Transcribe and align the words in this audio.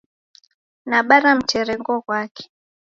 Nabara 0.89 1.31
mterengo 1.39 1.93
ghwake. 2.05 2.43